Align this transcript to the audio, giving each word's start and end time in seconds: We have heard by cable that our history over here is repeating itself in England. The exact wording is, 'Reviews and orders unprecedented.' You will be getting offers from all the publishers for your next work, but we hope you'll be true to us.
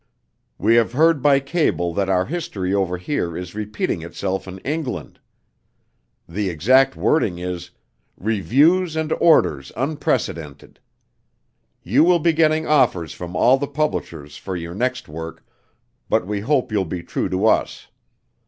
We 0.57 0.73
have 0.77 0.93
heard 0.93 1.21
by 1.21 1.39
cable 1.39 1.93
that 1.93 2.09
our 2.09 2.25
history 2.25 2.73
over 2.73 2.97
here 2.97 3.37
is 3.37 3.53
repeating 3.53 4.01
itself 4.01 4.47
in 4.47 4.57
England. 4.65 5.19
The 6.27 6.49
exact 6.49 6.95
wording 6.95 7.37
is, 7.37 7.69
'Reviews 8.17 8.95
and 8.95 9.13
orders 9.19 9.71
unprecedented.' 9.77 10.79
You 11.83 12.03
will 12.03 12.17
be 12.17 12.33
getting 12.33 12.65
offers 12.65 13.13
from 13.13 13.35
all 13.35 13.59
the 13.59 13.67
publishers 13.67 14.37
for 14.37 14.55
your 14.55 14.73
next 14.73 15.07
work, 15.07 15.45
but 16.09 16.25
we 16.25 16.39
hope 16.39 16.71
you'll 16.71 16.83
be 16.83 17.03
true 17.03 17.29
to 17.29 17.45
us. 17.45 17.85